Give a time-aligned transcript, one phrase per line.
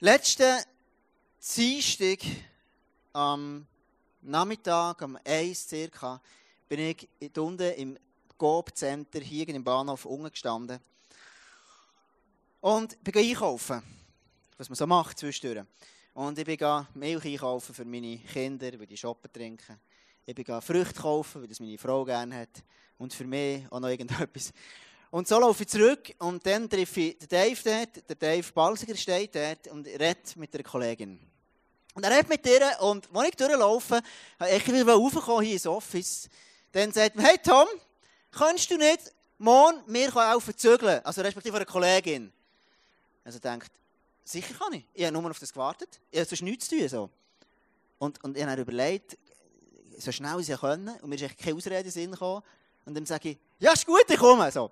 [0.00, 0.62] Letzten
[1.56, 2.20] Dienstag
[3.12, 3.66] am
[4.22, 6.22] Nachmittag, um 1 circa,
[6.68, 7.98] bin ich unten im
[8.36, 10.78] Coop-Center hier im Bahnhof unten gestanden
[12.60, 13.82] und bin einkaufen,
[14.56, 15.66] was man so macht zwischendurch.
[16.14, 19.80] Und ich bin Milch einkaufen für meine Kinder, weil die shoppen trinken.
[20.24, 22.62] Ich bin Früchte kaufen, weil das meine Frau gerne hat.
[22.98, 24.52] Und für mich auch noch irgendetwas.
[25.10, 28.94] Und so laufe ich zurück und dann treffe ich den Dave dort, der Dave Balsiger
[28.94, 31.18] steht dort und redet mit einer Kollegin.
[31.94, 34.00] Und er redet mit ihr und als ich durchlaufe,
[34.54, 36.28] ich wieder raufgekommen hier ins Office.
[36.72, 37.66] Dann sagt er, hey Tom,
[38.30, 41.02] kannst du nicht morgen mir helfen zügeln?
[41.04, 42.30] Also respektive eine Kollegin.
[43.24, 43.72] Also denkt,
[44.24, 44.84] sicher kann ich.
[44.92, 46.00] Ich habe nur auf das gewartet.
[46.10, 46.88] Ich habe sonst nichts zu tun.
[46.88, 47.10] So.
[47.98, 49.16] Und, und ich habe überlegt,
[49.96, 50.88] so schnell ich können.
[51.00, 52.42] Und mir ist echt keine Ausrede in den Sinn gekommen.
[52.88, 54.50] Und dann sage ich, ja, ist gut, ich komme.
[54.50, 54.70] So.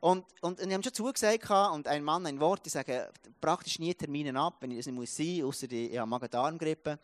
[0.00, 3.78] Und, und, und ich habe schon zugesagt, und ein Mann, ein Wort, ich sage praktisch
[3.78, 6.98] nie Termine ab, wenn ich das nicht muss sein außer ich habe Magen-Darm-Grippe.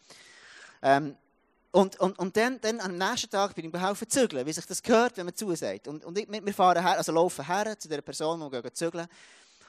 [0.81, 1.15] Ähm,
[1.73, 4.83] und, und, und dann, dann am nächsten Tag bin ich behelfen zügeln, wie sich das
[4.83, 5.89] gehört, wenn man zusagt.
[5.89, 9.07] Und, und ich, wir fahren her, also laufen her zu der Person, die zügeln.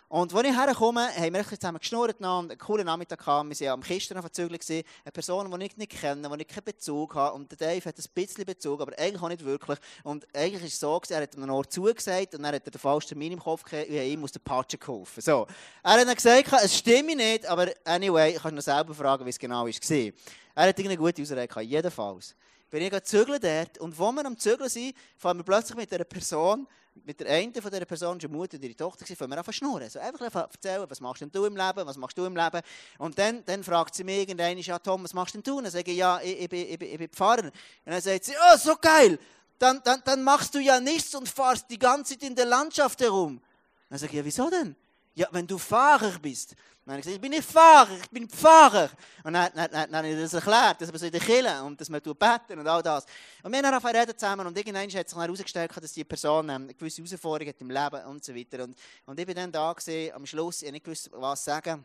[0.09, 3.59] Und als ich herkomme, haben wir zusammen geschnurrt und einen coolen Nachmittag gehabt.
[3.59, 4.63] Wir waren am Kisten verzögert.
[4.69, 7.35] Eine Person, die ich nicht kenne, die ich keinen Bezug habe.
[7.35, 9.77] Und der Dave hat ein bisschen Bezug, aber eigentlich auch nicht wirklich.
[10.03, 12.79] Und eigentlich ist es so, er hat einem Ort zugesagt und dann hat er den
[12.79, 15.19] falschen Termin im Kopf gehabt und ihm aus der Patsche geholfen.
[15.19, 15.45] So.
[15.83, 19.31] Er hat dann gesagt, es stimmt nicht, aber anyway, ich kann noch selber fragen, wie
[19.31, 20.13] es genau war.
[20.55, 22.33] Er hat eine gute Ausrede gehabt, jedenfalls.
[22.69, 26.05] Bin ich zügeln dort und wo wir am Zügeln sind, fahren wir plötzlich mit dieser
[26.05, 26.65] Person
[27.05, 29.89] mit der einen von dieser Person, die Mutter und ihre Tochter, fangen wir zu schnurren.
[29.89, 32.61] So einfach erzählen, was machst denn du im Leben, was machst du im Leben.
[32.97, 35.57] Und dann, dann fragt sie mich irgendwann, ja Tom, was machst denn du?
[35.57, 37.43] Und dann sage ich, ja, ich, ich, ich, ich bin Pfarrer.
[37.43, 37.53] Und
[37.85, 39.19] dann sagt sie, oh, so geil,
[39.59, 43.01] dann, dann, dann machst du ja nichts und fahrst die ganze Zeit in der Landschaft
[43.01, 43.41] herum.
[43.89, 44.75] Dann sage ich, ja, wieso denn?
[45.17, 46.55] Ja, wenn du Fahrer bist.
[46.85, 48.87] Dann habe ich gesagt, ich bin nicht Fahrer, ich bin Pfarrer.
[49.23, 51.63] Und dann, dann, dann, dann habe ich das erklärt, dass man so in der Kirche
[51.63, 53.03] und dass man beten und all das.
[53.41, 56.55] Und wir haben dann reden zusammen und irgendwann hat sich herausgestellt, dass die Person ähm,
[56.55, 58.63] eine gewisse Herausforderung hat im Leben und so weiter.
[58.63, 61.83] Und, und ich bin dann da gewesen, am Schluss, ich habe nicht gewusst, was sagen.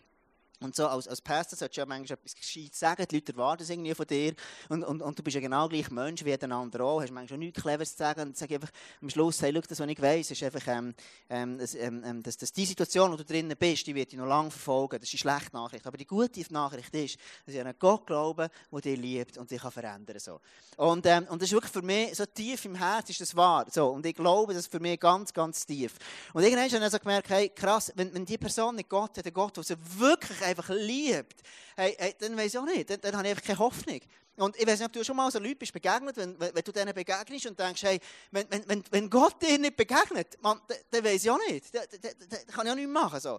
[0.62, 3.62] Und so als, als Pastor solltest du ja manchmal etwas Gescheites sagen, die Leute erwarten
[3.62, 4.34] es irgendwie von dir.
[4.68, 7.38] Und, und, und du bist ja genau gleich Mensch wie jeder andere auch, hast manchmal
[7.38, 8.22] nichts Cleveres zu sagen.
[8.28, 10.94] Und sage einfach am Schluss, hey, schau, das, was ich weiss, ist einfach, ähm,
[11.28, 14.18] ähm, dass, ähm, ähm, dass, dass die Situation, wo du drinnen bist, die wird dich
[14.18, 14.98] noch lange verfolgen.
[14.98, 15.86] Das ist die schlechte Nachricht.
[15.86, 19.50] Aber die gute Nachricht ist, dass ich an einen Gott glaube, der dich liebt und
[19.50, 20.18] dich kann verändern.
[20.18, 20.40] So.
[20.76, 23.66] Und, ähm, und das ist wirklich für mich, so tief im Herz ist das wahr.
[23.70, 23.88] So.
[23.88, 25.94] Und ich glaube, das ist für mich ganz, ganz tief.
[26.32, 29.24] Und irgendwann habe ich so gemerkt, hey, krass, wenn, wenn die Person nicht Gott hat,
[29.24, 31.42] der Gott, der sie wirklich einfach liebt,
[31.76, 34.00] hey, hey, dann weiß ich auch nicht, dann, dann habe ich einfach keine Hoffnung.
[34.36, 36.64] Und ich weiß nicht, ob du schon mal so Leuten bist begegnet, wenn, wenn, wenn
[36.64, 40.78] du denen begegnest und denkst, hey, wenn, wenn, wenn Gott dir nicht begegnet, man, dann,
[40.90, 43.20] dann weiß ich auch nicht, dann, dann, dann kann ich auch nichts machen.
[43.20, 43.38] So.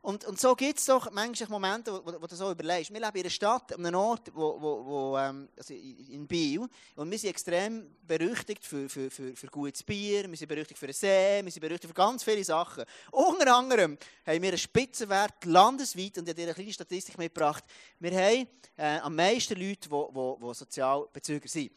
[0.00, 2.92] Und, und so gibt es doch manchmal Momente, wo, wo, wo, du so überlegst.
[2.92, 6.68] Wir leben in einer Stadt, an einem Ort, wo, wo, wo ähm, also in Biel,
[6.94, 10.86] und wir sind extrem berüchtigt für, für, für, für gutes Bier, wir sind berüchtigt für
[10.86, 12.84] den See, wir sind berüchtigt für ganz viele Sachen.
[13.10, 17.64] Unter anderem haben wir einen Spitzenwert landesweit, und ich habe dir eine kleine Statistik mitgebracht,
[17.98, 21.72] wir haben äh, am meisten Leute, die Sozialbezüger sind.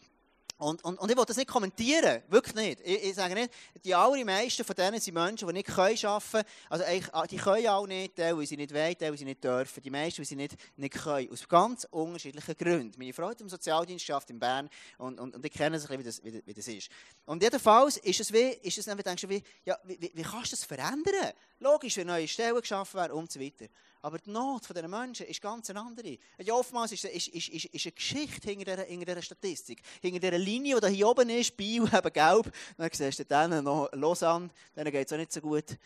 [0.62, 2.82] Und, und, und ich will das nicht kommentieren, wirklich nicht.
[2.82, 3.52] Ich, ich sage nicht,
[3.84, 6.44] die allermeisten von denen sind Menschen, die nicht arbeiten können.
[6.70, 9.82] Also ah, die können auch nicht, weil sie nicht wollen, weil sie nicht dürfen.
[9.82, 11.32] Die meisten, weil sie nicht, nicht können.
[11.32, 12.94] Aus ganz unterschiedlichen Gründen.
[13.00, 14.70] Meine Frau hat im Sozialdienst geschafft in Bern
[15.00, 16.92] und, und, und ich kenne es wie das, wie, wie das ist.
[17.26, 20.52] Und jedenfalls ist es wie, ist es dann, denkst du, wie, ja, wie, wie kannst
[20.52, 21.34] du das verändern?
[21.60, 23.66] Logisch, wenn neue Stellen geschaffen werden und so weiter.
[24.04, 26.18] Aber die Not dieser Menschen ist ganz eine andere.
[26.40, 29.82] Ja, oftmals ist, ist, ist, ist, eine Geschichte hinter dieser, hinter dieser Statistik.
[30.02, 32.52] Hinter dieser Linie, die hier oben ist, Bio, eben gelb.
[32.78, 35.78] Dann siehst du dann noch Lausanne, denen geht es auch nicht so gut.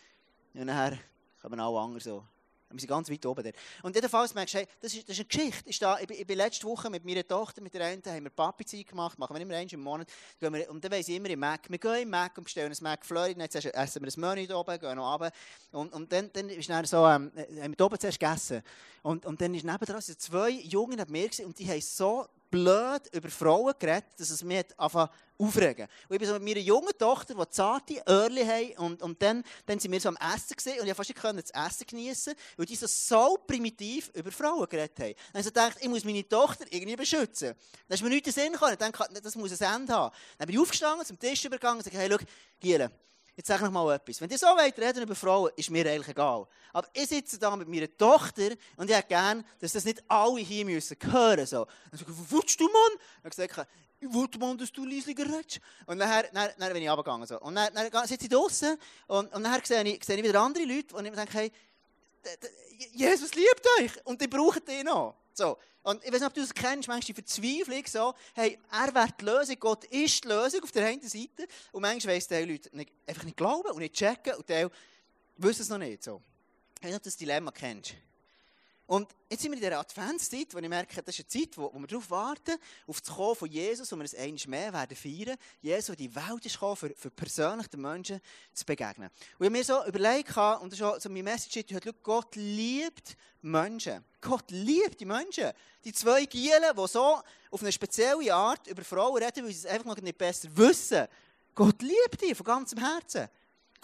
[0.54, 0.98] Und nachher
[1.42, 2.24] kommen alle anderen so.
[2.70, 3.54] Wir sind ganz weit oben dort.
[3.82, 5.70] Und jedenfalls merkst du, hey, das, ist, das ist eine Geschichte.
[5.70, 8.30] Ich, da, ich, ich bin letzte Woche mit meiner Tochter, mit der einen, haben wir
[8.30, 10.08] Papi-Zeit gemacht, machen wir immer eins im Monat.
[10.40, 11.70] Wir, und dann weiss ich immer im Mac.
[11.70, 14.56] Wir gehen im Mac und bestellen ein Mac Florida, jetzt essen wir ein Menü da
[14.56, 15.32] oben, gehen noch runter.
[15.70, 18.62] Und, und dann, dann ist dann so, ähm, haben wir oben zuerst gegessen.
[19.02, 23.28] Und, und dann ist nebendran zwei Jungen neben mir und die haben so blöd über
[23.28, 25.86] Frauen geredet, dass es mich einfach aufregen.
[26.08, 29.42] Und ich bin so mit meiner jungen Tochter, die zarte Öhrchen haben, und, und dann,
[29.66, 32.66] dann sind wir so am Essen gesehen und ich fast nicht das Essen genießen, weil
[32.66, 35.14] die so, so primitiv über Frauen geredet haben.
[35.14, 37.54] Dann habe ich so gedacht, ich muss meine Tochter irgendwie beschützen.
[37.88, 38.72] Dann ist mir nichts in den Sinn gekommen.
[38.72, 40.14] Ich dachte, das muss ein Ende haben.
[40.38, 42.24] Dann bin ich aufgestanden, zum Tisch übergegangen und gesagt, hey, schau,
[42.60, 42.90] Giele,
[43.36, 44.18] Jetzt sage ich noch mal etwas.
[44.20, 46.46] Wenn ihr so weit reden über Frauen, ist mir eigentlich egal.
[46.72, 50.40] Aber ich sitze da mit meiner Tochter und ich hätte gerne, dass das nicht alle
[50.40, 51.44] hier müssen hören.
[51.44, 51.66] So.
[51.90, 52.98] Dann sage ich, willst du, Mann?
[53.22, 53.66] Dann sage
[54.00, 55.60] ich, wollte, Mann, dass du leislicher redest.
[55.84, 57.26] Und dann, dann, dann bin ich runtergegangen.
[57.26, 57.38] So.
[57.40, 58.78] Und dann, dann sitze ich draußen
[59.08, 61.52] und, und dann sehe ich, sehe ich wieder andere Leute und ich denke, hey,
[62.92, 65.14] Jesus liebt euch und die braucht ihn noch.
[65.36, 65.58] So.
[65.82, 69.08] Und ich weiß nicht, ob du das kennst, manchmal die Verzweiflung so, hey, er wäre
[69.20, 71.46] die Lösung, Gott ist die Lösung auf der einen Seite.
[71.70, 74.66] Und manchmal weiss die Leute nicht, einfach nicht glauben und nicht checken und die
[75.36, 76.02] wissen es noch nicht.
[76.02, 76.20] So.
[76.78, 77.94] Ich weiß nicht, ob du das Dilemma kennst.
[78.86, 81.72] Und jetzt sind wir in dieser Adventszeit, wo ich merke, das ist eine Zeit, wo,
[81.72, 82.52] wo wir darauf warten,
[82.86, 85.36] auf das Kommen von Jesus, wo wir es einmal mehr werden feiern.
[85.60, 88.20] Jesus, der die Welt ist gekommen, für, für persönlich den Menschen
[88.54, 89.10] zu begegnen.
[89.38, 94.04] Und ich mir so überlegt, und das ist so meine Message, heute, Gott liebt Menschen.
[94.20, 95.50] Gott liebt die Menschen.
[95.82, 99.66] Die zwei Gielen, die so auf eine spezielle Art über Frauen reden, weil sie es
[99.66, 101.08] einfach noch nicht besser wissen.
[101.56, 103.28] Gott liebt die von ganzem Herzen.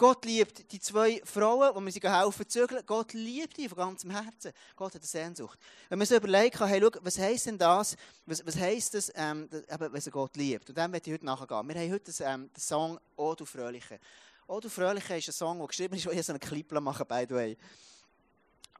[0.03, 2.83] Gott liebt die zwei Frauen, die wir sie helfen zügeln.
[2.85, 4.51] Gott liebt die von ganzem Herzen.
[4.75, 5.57] Gott hat eine Sehnsucht.
[5.87, 7.95] Wenn man so überlegt, hey, schau, was heisst denn das?
[8.25, 10.67] Was, was heisst das, ähm, wenn sie Gott liebt?
[10.67, 11.69] Und dem werde ich heute nachgehen.
[11.69, 13.97] Wir haben heute das, ähm, den Song «O du Fröhliche».
[14.45, 17.05] «O du Fröhliche» ist ein Song, der geschrieben ist, wo ich so einen Clip machen
[17.07, 17.57] by the way.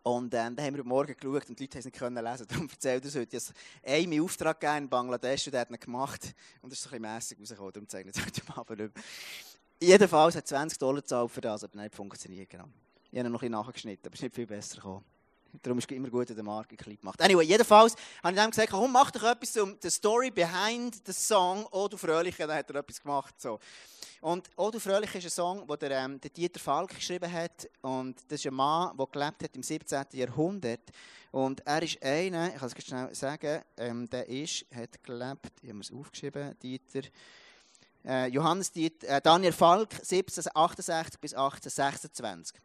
[0.01, 2.21] Und ähm, dann haben wir heute Morgen geschaut und die Leute haben es nicht können
[2.21, 2.47] lesen.
[2.49, 3.37] Darum erzählt er heute.
[3.37, 3.57] Ich habe
[3.93, 6.33] einen Auftrag gegeben in Bangladesch und der hat ihn gemacht.
[6.61, 7.71] Und das ist ein bisschen mässig rausgekommen.
[7.71, 8.93] Darum zeige ich es heute Abend nicht
[9.83, 12.50] Jedenfalls hat 20 Dollar gezahlt für das, aber nicht funktioniert.
[12.50, 12.65] Genau.
[13.12, 15.03] Ich habe noch ein bisschen nachgeschnitten, aber es ist nicht viel besser gekommen.
[15.62, 17.21] Darum ist es immer gut, wenn der Markt ein Clip macht.
[17.21, 21.13] Anyway, jedenfalls habe ich ihm gesagt, komm, mach doch etwas um die Story behind the
[21.13, 23.39] song «Oh, du Fröhliche», dann hat er etwas gemacht.
[23.39, 23.59] So.
[24.21, 27.69] Und «Oh, du Fröhliche» ist ein Song, den der, ähm, der Dieter Falk geschrieben hat.
[27.81, 30.06] Und das ist ein Mann, der gelebt hat im 17.
[30.13, 30.89] Jahrhundert.
[31.31, 35.69] Und er ist einer, ich kann es schnell sagen, ähm, der ist, hat gelebt, ich
[35.69, 37.01] habe es aufgeschrieben, Dieter,
[38.27, 42.57] Johannes Diet, äh, Daniel Falk, 1768 bis 1826.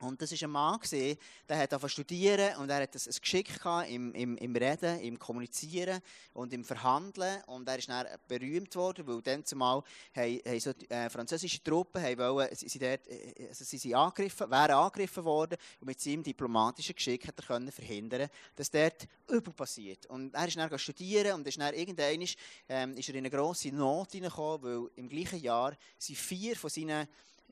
[0.00, 3.50] Und das war ein Mann, der hat studieren und er hat ein Geschick
[3.88, 6.00] im, im, im Reden, im Kommunizieren
[6.32, 7.42] und im Verhandeln.
[7.44, 9.82] Und er ist dann berühmt worden, weil dann zumal
[10.16, 14.50] haben, haben so, äh, französische Truppen haben wollen, sie, dort, äh, also sie sind angegriffen,
[14.50, 19.52] wären angegriffen worden und mit seinem diplomatischen Geschick hat er können verhindern, dass dort Übel
[19.52, 20.06] passiert.
[20.06, 22.26] Und er ist dann studieren und ist dann irgendwann
[22.70, 26.70] ähm, ist er in eine grosse Not hineingekommen, weil im gleichen Jahr sind vier von
[26.70, 27.06] seinen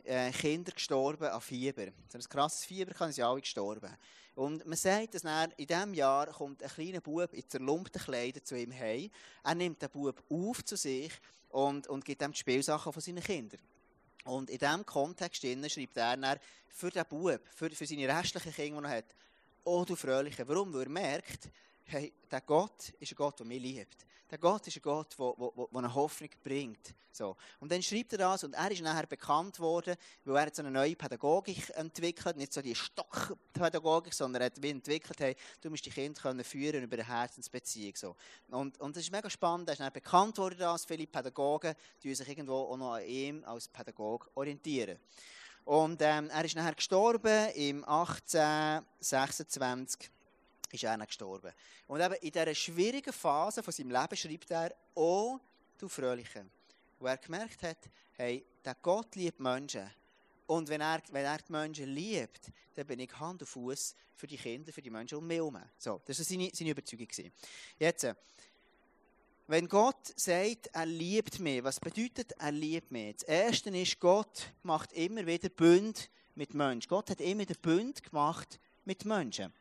[0.09, 1.87] äh, Kinder gestorben an Fieber.
[2.09, 3.95] So ein krasses Fieber kann sie alle gestorben.
[4.35, 5.25] Und man sagt, dass
[5.57, 9.11] in diesem Jahr kommt ein kleiner Bub in zerlumpten Kleidern zu ihm heim.
[9.43, 11.13] Er nimmt den Bub auf zu sich
[11.51, 13.61] und, und gibt ihm die Spielsachen von seinen Kindern.
[14.25, 16.39] Und in diesem Kontext schreibt er dann
[16.69, 19.15] für den Bub, für, für seine restlichen Kinder, die er hat,
[19.65, 20.47] «Oh, du Fröhliche».
[20.47, 20.73] Warum?
[20.73, 21.51] Weil er merkt,
[21.89, 24.07] hey, der Gott ist ein Gott, der mich liebt.
[24.31, 26.95] Der Gott ist ein Gott, der, der, der eine Hoffnung bringt.
[27.11, 27.35] So.
[27.61, 30.71] Und dann schreibt er das und er ist nachher bekannt worden, weil er jetzt eine
[30.71, 35.91] neue Pädagogik entwickelt, nicht so die Stockpädagogik, sondern er hat entwickelt, hey, du musst die
[35.91, 37.97] Kinder können führen über eine Herzensbeziehung.
[37.97, 38.15] So.
[38.51, 42.15] Und, und das ist mega spannend, er ist nachher bekannt worden als viele Pädagogen, die
[42.15, 44.99] sich irgendwo auch noch an ihm als Pädagoge orientieren.
[45.65, 50.11] Und ähm, er ist nachher gestorben im 1826
[50.73, 51.53] ist er gestorben.
[51.87, 55.39] Und eben in dieser schwierigen Phase von seinem Leben schreibt er, oh,
[55.79, 56.47] du Fröhliche.
[56.99, 57.79] Wo er gemerkt hat,
[58.17, 59.89] hey, der Gott liebt Menschen.
[60.47, 64.27] Und wenn er, wenn er die Menschen liebt, dann bin ich Hand und Fuß für
[64.27, 65.59] die Kinder, für die Menschen um mich herum.
[65.79, 67.09] So, das war seine, seine Überzeugung.
[67.79, 68.07] Jetzt,
[69.47, 73.17] wenn Gott sagt, er liebt mich, was bedeutet, er liebt mich?
[73.17, 76.89] Das Erste ist, Gott macht immer wieder Bund mit Menschen.
[76.89, 79.53] Gott hat immer wieder Bund gemacht mit Menschen.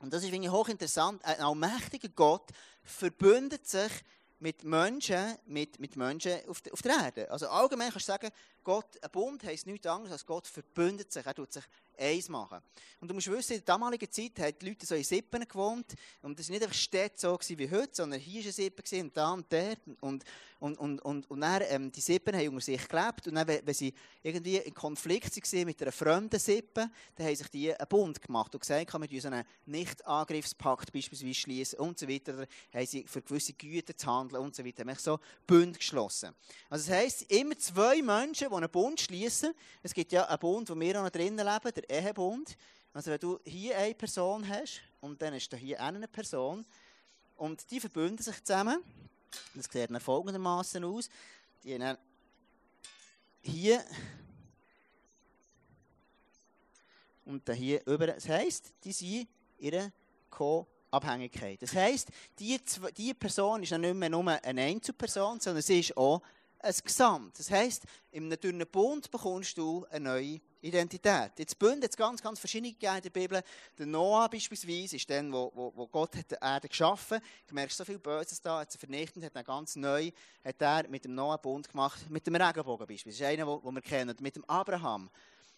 [0.00, 1.24] Und das ist ich, hochinteressant.
[1.24, 2.50] Ein allmächtiger Gott
[2.82, 3.92] verbündet sich
[4.38, 7.30] mit Menschen, mit, mit Menschen auf, der, auf der Erde.
[7.30, 8.30] Also allgemein kannst du sagen,
[8.70, 11.26] Gott, ein Bund heisst nichts anderes als Gott verbündet sich.
[11.26, 11.64] Er tut sich
[11.98, 12.60] eins machen.
[13.00, 15.94] Und du musst wissen, in der damaligen Zeit haben die Leute so in Sippen gewohnt.
[16.22, 19.16] Und das war nicht einfach Städte so wie heute, sondern hier war eine Sippe und
[19.16, 19.78] da und dort.
[20.00, 20.24] Und,
[20.60, 23.26] und, und, und, und dann, ähm, die Sippen haben unter sich gelebt.
[23.26, 27.48] Und dann, wenn sie irgendwie in Konflikt waren mit einer fremden Sippe, dann haben sich
[27.48, 32.08] die einen Bund gemacht und gesagt, kann man so einen Nicht-Angriffspakt beispielsweise schließen und so
[32.08, 32.34] weiter.
[32.34, 34.84] Oder haben sie für gewisse Güter zu handeln und so weiter.
[34.84, 36.34] Haben so Bund geschlossen.
[36.68, 39.52] Also das heisst, immer zwei Menschen, die einen Bund schließen.
[39.82, 42.56] Es gibt ja einen Bund, wo wir auch noch drinnen leben, der Ehebund.
[42.92, 46.64] Also wenn du hier eine Person hast und dann ist da hier eine Person
[47.36, 48.82] und die verbünden sich zusammen,
[49.54, 51.08] das sieht dann folgendermaßen aus,
[51.62, 51.96] die haben
[53.42, 53.84] hier
[57.24, 58.08] und dann hier über.
[58.08, 59.92] Das heisst, die sind ihre
[60.30, 61.62] Co-Abhängigkeit.
[61.62, 62.60] Das heisst, die,
[62.96, 66.22] die Person ist nicht mehr nur eine Einzelperson, sondern sie ist auch
[66.62, 67.38] ein Gesamt.
[67.38, 71.32] Das heisst, im natürlichen Bund bekommst du eine neue Identität.
[71.38, 73.42] Jetzt Bund hat ganz, ganz verschiedene gegeben in der Bibel.
[73.78, 77.24] Der Noah beispielsweise ist der, wo, wo, wo Gott hat die Erde geschaffen hat.
[77.46, 80.10] Du merkst so viel Böses da, hat sie vernichtet, hat dann ganz neu,
[80.44, 83.24] hat er mit dem Noah Bund gemacht, mit dem Regenbogen beispielsweise.
[83.24, 84.16] Das ist einer, den wir kennen.
[84.20, 85.10] Mit dem Abraham.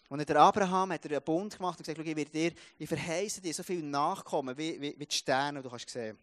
[0.09, 3.53] Und der Abraham hat einen Bund gemacht und gesagt, ich werde dir, ich verheiße dir
[3.53, 6.17] so viel Nachkommen wie, wie, wie die Sterne, die du kannst sehen.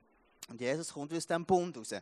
[0.49, 1.94] Und Jesus kommt aus diesem Bund raus.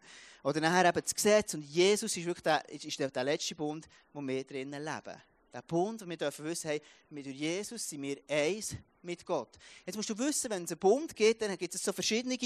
[0.42, 3.88] Oder nachher eben das Gesetz und Jesus ist wirklich der, ist der, der letzte Bund,
[4.12, 5.20] wo wir drinnen leben.
[5.52, 9.56] Der Bund, wo wir dürfen wissen, hey, mit Jesus sind wir eins mit Gott.
[9.86, 12.36] Jetzt musst du wissen, wenn es einen Bund gibt, dann gibt es so verschiedene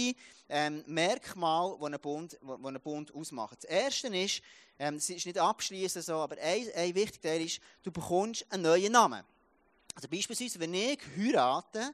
[0.49, 3.57] ähm, Merkmale, die einen, Bund, wo, wo einen Bund ausmachen.
[3.61, 4.43] Das erste ist,
[4.79, 8.63] ähm, das ist nicht abschließend so, aber ein, ein wichtiger Teil ist, du bekommst einen
[8.63, 9.25] neuen Namen.
[9.95, 11.93] Also beispielsweise, wenn ich heirate,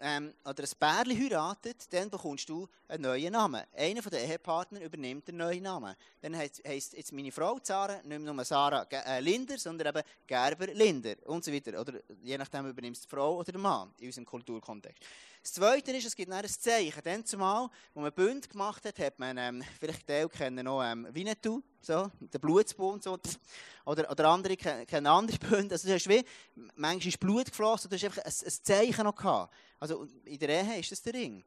[0.00, 3.62] ähm, oder ein Pärchen heiratet, dann bekommst du einen neuen Namen.
[3.76, 5.94] Einer der Ehepartner übernimmt den neuen Namen.
[6.20, 11.14] Dann heisst, jetzt meine Frau Sarah nicht nur Sarah äh, Linder, sondern eben Gerber Linder
[11.26, 11.80] und so weiter.
[11.80, 15.02] Oder je nachdem übernimmst die Frau oder den Mann in unserem Kulturkontext.
[15.42, 17.00] Das Zweite ist, es gibt ein Zeichen.
[17.04, 21.06] Dann zumal, wo man Bund gemacht hat, hat man, ähm, vielleicht Teil kennen noch ähm,
[21.12, 23.18] Winnetou, so, den Blutsbund, so,
[23.84, 25.74] oder, oder andere kennen andere Bünde.
[25.74, 26.24] Also, du hast wie,
[26.74, 29.54] manchmal ist Blut geflossen, du hast einfach ein, ein Zeichen noch gehabt.
[29.78, 31.44] Also, in der Ehe ist das der Ring.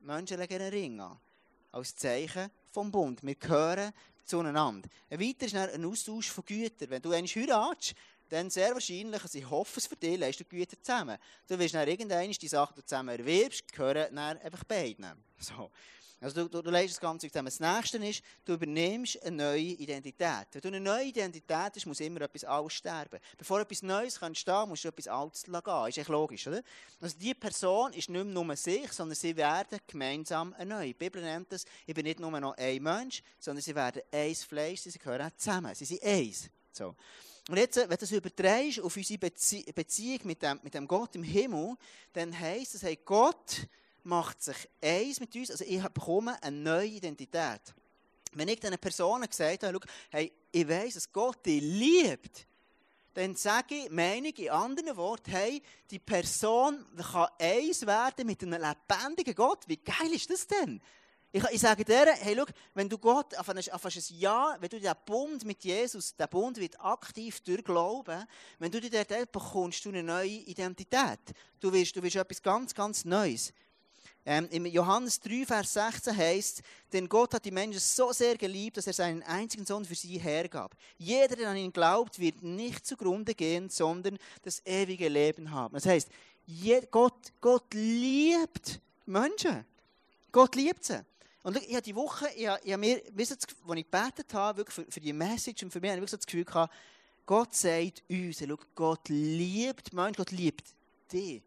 [0.00, 1.18] Menschen legen einen Ring an.
[1.70, 3.22] Als Zeichen vom Bund.
[3.22, 3.92] Wir gehören
[4.24, 4.88] zueinander.
[5.10, 6.90] Ein weiter ist ein Austausch von Gütern.
[6.90, 7.94] Wenn du einen heiratest,
[8.28, 11.18] dann sehr wahrscheinlich, also ich hoffe es für dich, leistet Güter zusammen.
[11.46, 15.06] Du wirst dann irgendwann die Sachen, du zusammen erwirbst, gehören dann einfach beiden.
[15.38, 15.70] So.
[16.22, 17.46] Also du, du, du leistest das Ganze zusammen.
[17.46, 20.46] Das Nächste ist, du übernimmst eine neue Identität.
[20.52, 23.18] Wenn du eine neue Identität hast, muss immer etwas Altes sterben.
[23.36, 25.88] Bevor etwas Neues kann entstehen musst du etwas Altes gehen.
[25.88, 26.62] Ist echt logisch, oder?
[27.00, 30.88] Also die Person ist nicht nur sich, sondern sie werden gemeinsam neue.
[30.88, 34.44] Die Bibel nennt das, ich bin nicht nur noch ein Mensch, sondern sie werden eins
[34.44, 35.74] Fleisch, sie gehören zusammen.
[35.74, 36.48] Sie sind eins.
[36.72, 36.94] So.
[37.48, 41.16] Und jetzt, wenn du das überträgst auf unsere Bezie Beziehung mit dem, mit dem Gott
[41.16, 41.74] im Himmel,
[42.12, 43.66] dann heisst es, hey, Gott
[44.04, 47.60] macht sich eins mit uns, also ich bekomme eine neue Identität.
[48.34, 49.78] Wenn ich diesen Personen gesagt habe,
[50.10, 52.46] hey, ich weiss, dass Gott dich liebt,
[53.14, 58.42] dann sage ich, meine ich in anderen Worten, hey, die Person kann eins werden mit
[58.42, 59.64] einem lebendigen Gott.
[59.66, 60.80] Wie geil ist das denn?
[61.34, 62.44] Ich, ich sage dir, hey, schau,
[62.74, 66.26] wenn du Gott auf ein, auf ein Jahr, wenn du den Bund mit Jesus, der
[66.26, 68.24] Bund wird aktiv durch Glauben,
[68.58, 71.20] wenn du dir dort bekommst du eine neue Identität.
[71.58, 73.52] Du wirst, du wirst etwas ganz, ganz Neues.
[74.24, 76.62] Ähm, Im Johannes 3, Vers 16 heißt,
[76.92, 80.18] denn Gott hat die Menschen so sehr geliebt, dass er seinen einzigen Sohn für sie
[80.18, 80.76] hergab.
[80.96, 85.74] Jeder, der an ihn glaubt, wird nicht zugrunde gehen, sondern das ewige Leben haben.
[85.74, 86.08] Das heißt,
[86.90, 89.64] Gott, Gott liebt Menschen.
[90.30, 91.04] Gott liebt sie.
[91.42, 94.32] Und ich habe die Woche, ich habe, ich habe mir, wisst ihr, als ich gebetet
[94.34, 96.72] habe, wirklich für, für die Message und für mich, habe ich wirklich das Gefühl gehabt,
[97.26, 100.68] Gott sagt uns, Gott liebt Menschen, Gott liebt
[101.12, 101.42] dich.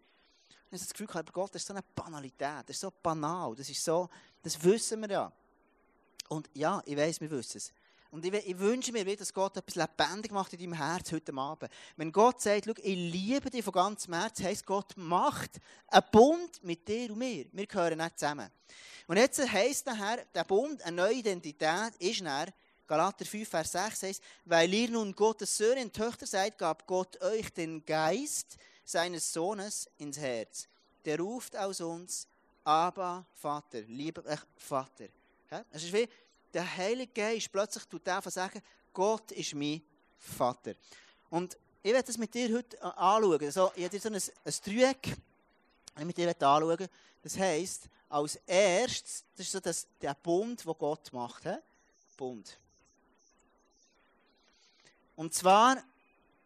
[0.72, 3.70] Ich das Gefühl gehabt, Gott, das ist so eine Banalität, das ist so banal, das
[3.70, 4.10] ist so,
[4.42, 5.32] das wissen wir ja.
[6.28, 7.72] Und ja, ich weiß, wir wissen es.
[8.12, 11.70] Und ich, ich, wünsche mir, dass Gott etwas lebendig macht in deinem Herz heute Abend.
[11.98, 16.88] Wenn Gott sagt, ich liebe dich von ganzem Herzen, heisst Gott macht einen Bund mit
[16.88, 17.46] dir und mir.
[17.52, 18.50] Wir gehören nicht zusammen.
[19.08, 22.54] Und jetzt heisst nachher, der Bund, eine neue Identität, ist nachher,
[22.88, 27.20] Galater 5, Vers 6 heißt, weil ihr nun Gottes Söhne und Töchter seid, gab Gott
[27.22, 30.68] euch den Geist seines Sohnes ins Herz.
[31.04, 32.28] Der ruft aus uns,
[32.64, 35.08] aber Vater, lieber äh, Vater.
[35.72, 36.08] Es ist wie,
[36.54, 38.62] der Heilige Geist plötzlich tut einfach sagen,
[38.94, 39.82] Gott ist mein
[40.18, 40.74] Vater.
[41.30, 43.44] Und ich werde das mit dir heute anschauen.
[43.44, 45.18] Also, ich habe dir so ein, ein Dreieck,
[45.98, 46.88] ich mit dir anschauen.
[47.22, 51.44] Das heisst, als erstes, das ist so das, der Bund, den Gott macht.
[51.44, 51.56] He?
[52.18, 52.58] Bund.
[55.16, 55.84] Und zwar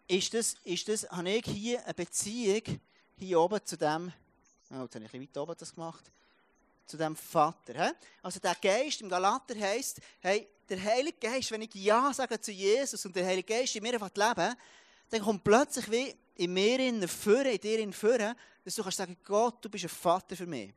[0.10, 2.64] ist das, ist das, habe ich hier eine Beziehung
[3.16, 4.12] hier oben zu dem,
[4.72, 6.12] oh, jetzt habe ich ein bisschen weit oben das gemacht,
[6.88, 7.86] zu dem Vater.
[7.86, 7.92] He?
[8.24, 12.52] Also der Geist im Galater heisst, hey, der Heilige Geist, wenn ich Ja sage zu
[12.52, 14.56] Jesus und der Heilige Geist in mir leben,
[15.12, 18.98] dann kommt plötzlich wie in mir in Führer, in dir in Führer, dass du kannst
[18.98, 20.74] sagen, Gott, du bist ein Vater für mich.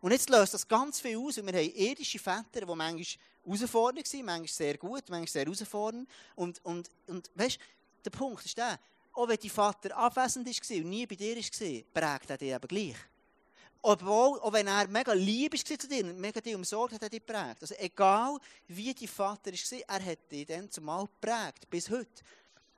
[0.00, 1.38] Und jetzt löst das ganz viel aus.
[1.38, 3.04] Und wir haben irdische Väter, die manchmal
[3.44, 6.08] herausfordernd sind, manchmal sehr gut, manchmal sehr herausfordernd.
[6.36, 7.58] Und, und, und weißt
[8.10, 8.78] der Punkt ist der,
[9.12, 11.82] auch wenn dein Vater abwesend war und nie bei dir war,
[12.18, 12.96] prägt er dich eben gleich.
[13.80, 17.04] Obwohl, auch wenn er mega lieb war zu dir und mega dich umsorgt hat, hat
[17.04, 17.58] er dich geprägt.
[17.60, 22.22] Also egal, wie dein Vater war, er hat dich dann zumal geprägt, bis heute.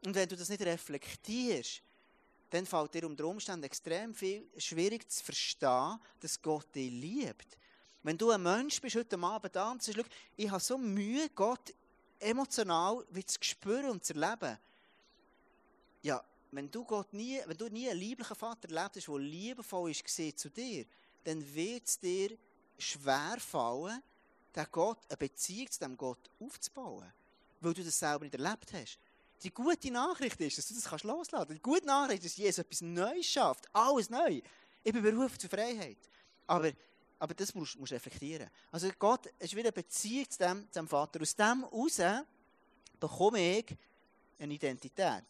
[0.04, 1.82] Und wenn du das nicht reflektierst,
[2.50, 7.56] dann fällt dir unter Umständen extrem viel schwierig zu verstehen, dass Gott dich liebt.
[8.02, 11.74] Wenn du ein Mensch bist heute Abend und sagst, ich habe so Mühe, Gott
[12.18, 14.58] emotional wie zu spüren und zu erleben.
[16.02, 19.90] Ja, wenn du Gott nie, wenn du nie einen lieblichen Vater erlebt hast, der liebevoll
[19.90, 20.84] ist zu dir,
[21.24, 22.36] dann wird es dir
[22.78, 24.02] schwer fallen,
[24.54, 27.12] den Gott, eine Beziehung zu dem Gott aufzubauen.
[27.60, 28.98] Weil du das selber nicht erlebt hast.
[29.42, 31.64] Die gute Nachricht ist, dass du das kannst loslassen kannst.
[31.64, 33.68] Die gute Nachricht ist, dass Jesus etwas Neues schafft.
[33.72, 34.40] Alles neu.
[34.82, 35.98] Ich bin berufen zur Freiheit.
[36.46, 36.72] Aber,
[37.18, 38.50] aber das musst du reflektieren.
[38.72, 41.20] Also Gott ist wieder eine Beziehung zu dem, zu dem Vater.
[41.20, 42.24] Aus dem heraus
[42.98, 43.76] bekomme ich
[44.38, 45.24] eine Identität.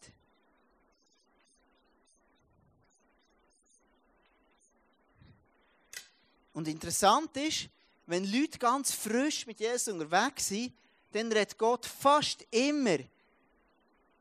[6.60, 7.70] Und interessant ist,
[8.04, 10.74] wenn Leute ganz frisch mit Jesus unterwegs sind,
[11.10, 12.98] dann redet Gott fast immer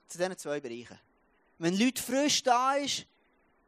[0.08, 0.98] zu diesen zwei Bereichen.
[1.58, 3.06] Wenn Leute frisch da ist,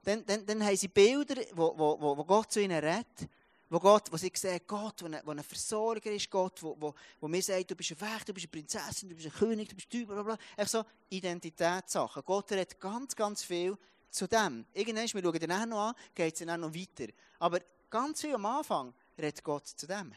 [0.05, 3.29] dann, dann, dann haben sie Bilder, wo, wo, wo Gott zu ihnen redet,
[3.69, 6.95] wo, Gott, wo sie sehen, Gott, wo ein, wo ein Versorger ist, Gott, wo, wo,
[7.19, 9.67] wo mir sagt, du bist ein Wächter, du bist eine Prinzessin, du bist ein König,
[9.67, 10.37] du bist Typ, bla bla.
[10.55, 12.23] Einfach so Identitätssachen.
[12.25, 13.77] Gott redet ganz, ganz viel
[14.09, 14.65] zu dem.
[14.73, 17.11] Irgendwann, wir schauen dann noch an, geht es dann noch weiter.
[17.37, 17.59] Aber
[17.91, 20.13] ganz am Anfang redet Gott zu dem.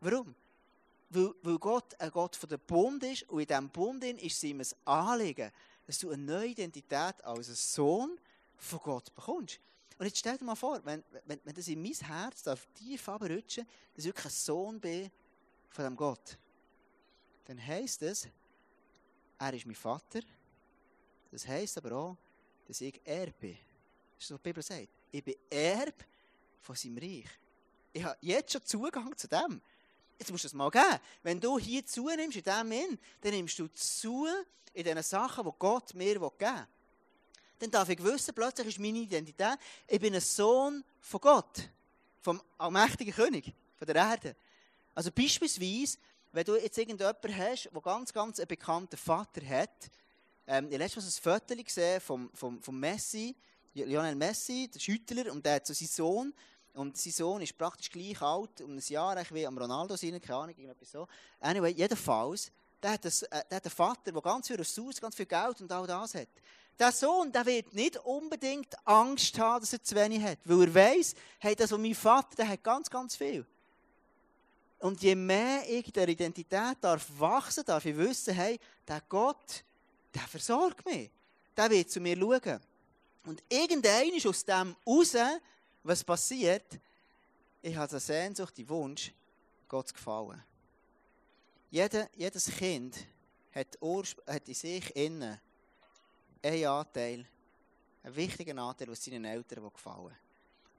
[0.00, 0.34] Warum?
[1.10, 4.42] Weil, weil Gott ein Gott von der Bund ist und in diesem Bund ist es
[4.42, 5.52] ihm ein Anliegen,
[5.86, 8.18] dass du eine neue Identität als Sohn
[8.56, 9.60] von Gott bekommst.
[9.98, 13.66] Und jetzt stell dir mal vor, wenn, wenn, das in mein Herz darf tief abrutschen,
[13.94, 15.10] dass ich wirklich ein Sohn bin
[15.68, 16.38] von dem Gott,
[17.44, 18.26] dann heisst es,
[19.38, 20.20] er ist mein Vater.
[21.30, 22.16] Das heisst aber auch,
[22.66, 23.56] dass ich Erb bin.
[24.16, 24.88] Das ist was die Bibel sagt.
[25.10, 26.04] Ich bin Erb
[26.62, 27.28] von seinem Reich.
[27.92, 29.60] Ich habe jetzt schon Zugang zu dem.
[30.18, 30.98] Jetzt musst du es mal geben.
[31.22, 34.26] Wenn du hier zunimmst in diesem Sinn, dann nimmst du zu
[34.72, 36.66] in den Sachen, die Gott mir geben will.
[37.58, 41.68] Dann darf ich wissen, plötzlich ist meine Identität, ich bin ein Sohn von Gott,
[42.20, 44.34] vom allmächtigen König, von der Erde.
[44.94, 45.98] Also beispielsweise,
[46.32, 49.90] wenn du jetzt irgendjemanden hast, der ganz, ganz einen bekannten Vater hat,
[50.46, 53.36] ähm, ich habe letztens ein Foto gesehen vom, vom, vom Messi,
[53.74, 56.34] Lionel Messi, der Schüttler, und der hat so seinen Sohn,
[56.74, 60.38] und sein Sohn ist praktisch gleich alt, um ein Jahr wie am Ronaldo sein, keine
[60.38, 61.06] Ahnung, irgendetwas so.
[61.40, 62.50] Anyway, jedenfalls,
[62.82, 65.60] der hat, das, äh, der hat einen Vater, der ganz viel Ressourcen, ganz viel Geld
[65.60, 66.28] und all das hat.
[66.78, 70.74] Der Sohn, der wird nicht unbedingt Angst haben, dass er zu wenig hat, weil er
[70.74, 73.44] weiss, hey, das, was mein Vater, der hat ganz, ganz viel.
[74.78, 79.62] Und je mehr ich der Identität darf wachsen, darf ich wissen, hey, der Gott,
[80.12, 81.10] der versorgt mich.
[81.56, 82.60] Der wird zu mir schauen.
[83.24, 85.14] Und irgendein ist aus dem raus,
[85.82, 86.78] was passiert?
[87.60, 89.12] Ich habe eine Sehnsucht, den Wunsch,
[89.68, 90.42] Gott zu gefallen.
[91.70, 92.96] Jeder, jedes Kind
[93.54, 93.78] hat,
[94.26, 95.40] hat in sich innen
[96.42, 97.26] einen Anteil,
[98.02, 100.16] einen wichtigen Anteil aus seinen Eltern, gefallen.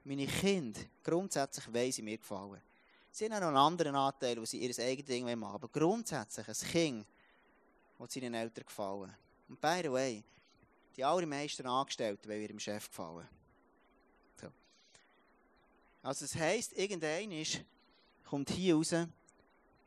[0.04, 2.60] Meine Kinder, grundsätzlich wollen sie mir gefallen.
[3.10, 6.46] Sie haben auch noch einen anderen Anteil, wo sie ihr eigenes Ding machen aber grundsätzlich
[6.46, 7.06] ein Kind,
[7.98, 9.14] das seinen Eltern gefallen.
[9.48, 10.22] Und by the way,
[10.96, 13.28] die allermeisten Angestellten wollen ihrem Chef gefallen.
[16.04, 17.60] Also das heisst, irgendein ist,
[18.24, 18.94] kommt hier raus,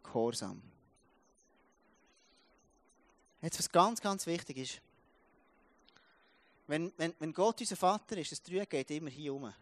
[0.01, 0.61] Gehorsam.
[3.39, 4.81] Jetzt, was ganz, ganz wichtig ist,
[6.65, 9.53] wenn, wenn, wenn Gott unser Vater ist, das Trüge geht immer hier rum.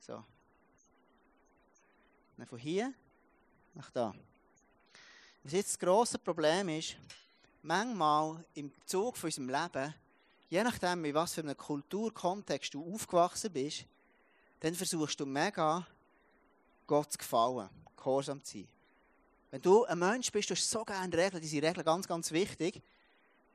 [0.00, 0.24] So.
[2.38, 2.94] Dann von hier
[3.74, 4.14] nach da.
[5.42, 6.96] Was jetzt das grosse Problem ist,
[7.62, 9.94] manchmal im Zug von unserem Leben,
[10.48, 13.84] je nachdem, in was für einem Kulturkontext du aufgewachsen bist,
[14.60, 15.86] dann versuchst du mega,
[16.86, 18.68] Gott zu gefallen, gehorsam zu sein.
[19.50, 22.80] Wenn du ein Mensch bist, du hast so gerne Regeln, diese Regeln ganz, ganz wichtig,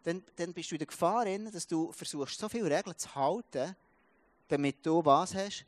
[0.04, 3.76] dann, dann bist du in der Gefahr, dass du versuchst, so viele Regeln zu halten,
[4.48, 5.66] damit du was hast,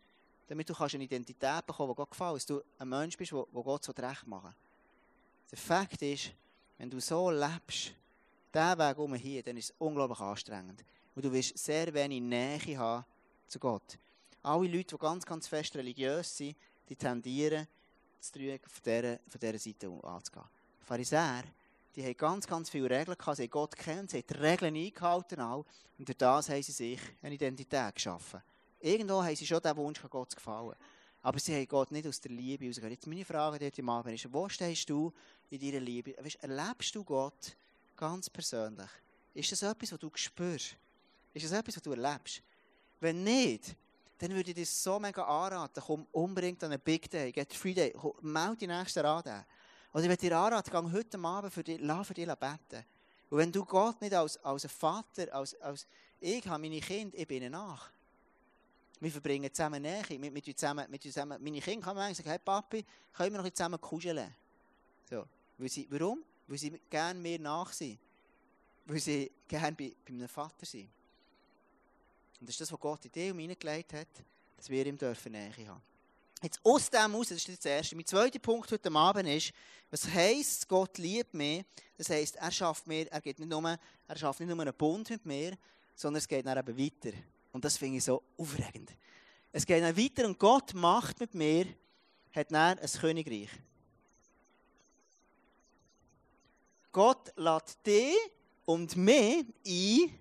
[0.47, 3.63] damit du kannst eine Identität bekommen, die Gott gefällt, dass du ein Mensch bist, wo
[3.63, 4.53] Gott so recht machen
[5.51, 6.31] Der Fakt ist,
[6.77, 7.93] wenn du so lebst,
[8.57, 10.83] diesen Weg um hier, dann ist es unglaublich anstrengend.
[11.15, 13.05] Und du wirst sehr wenig Nähe haben
[13.47, 13.97] zu Gott.
[14.43, 16.55] Alle Leute, die ganz, ganz fest religiös sind,
[16.89, 17.67] die tendieren,
[18.17, 20.45] das Trügen von dieser, Seite anzugehen.
[20.81, 21.43] Die Pharisäer,
[21.95, 24.75] die haben ganz, ganz viele Regeln gehabt, sie haben Gott kennt, sie haben die Regeln
[24.75, 25.65] eingehalten auch,
[25.97, 28.41] und durch das haben sie sich eine Identität geschaffen.
[28.79, 30.75] Irgendwo haben sie schon den Wunsch, Gott zu gefallen.
[31.23, 32.93] Aber sie haben Gott nicht aus der Liebe rausgegeben.
[32.93, 35.11] Jetzt meine Frage dir im Abend ist, wo stehst du
[35.49, 36.13] in deiner Liebe?
[36.19, 37.55] Weißt, erlebst du Gott
[37.97, 38.89] ganz persönlich?
[39.33, 40.75] Ist das etwas, was du spürst?
[41.33, 42.41] Ist das etwas, was du erlebst?
[42.99, 43.75] Wenn nicht,
[44.17, 47.73] dann würde ich dir so mega anraten, komm unbedingt an einen Big Day, Get Free
[47.73, 49.45] Day, melde die nächste Rad an.
[49.93, 52.85] Oder ich würde dir anraten, geh heute Abend für dich, lass für dich beten.
[53.29, 55.85] Und wenn du Gott nicht als, als Vater, als, als
[56.19, 57.91] ich habe meine Kinder, ich bin ihnen nach.
[58.99, 62.39] Wir verbringen zusammen Nähe, mit, mit, zusammen, mit zusammen, meine Kinder kann man sagen, hey
[62.39, 62.83] Papi,
[63.13, 64.33] können wir noch zusammen kuscheln?
[65.09, 65.25] So.
[65.89, 66.23] Warum?
[66.47, 67.99] Weil sie gerne mir nach sind.
[68.85, 70.89] Weil sie gerne bei, bei einem Vater sind.
[72.39, 74.07] Und das ist das, was Gott in dir und hineingelegt hat,
[74.55, 75.81] dass wir ihm dürfen Nähe haben.
[76.41, 77.95] Jetzt aus dem heraus, das ist das Erste.
[77.95, 79.51] Mein zweiter Punkt heute Abend ist,
[79.89, 81.65] was heisst, Gott liebt mich?
[81.97, 85.09] Das heisst, er schafft mir, er geht nicht nur, er schafft nicht nur einen Bund
[85.09, 85.57] mit mir,
[85.95, 87.17] sondern es geht dann eben weiter.
[87.51, 88.91] Und das finde ich so aufregend.
[89.51, 91.65] Es geht dann weiter und Gott macht mit mir,
[92.31, 93.49] hat dann ein Königreich.
[96.97, 98.15] Gott lädt dich
[98.65, 100.19] und mich ein,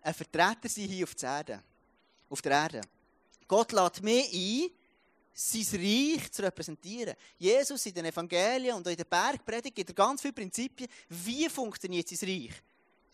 [0.00, 1.62] ein Vertreter sein hier auf der Erde.
[2.30, 2.80] Auf der Erde.
[3.46, 4.70] Gott lädt mich ein,
[5.34, 7.14] sein Reich zu repräsentieren.
[7.36, 12.08] Jesus in den Evangelien und in der Bergpredigt gibt er ganz viele Prinzipien, wie funktioniert
[12.08, 12.54] sein Reich.